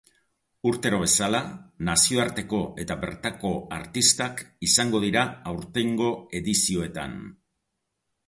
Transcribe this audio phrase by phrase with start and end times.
[0.69, 1.41] Urtero bezala,
[1.89, 6.09] nazioarteko eta bertako artistak izango dira aurtengo
[6.43, 7.17] edizioetan.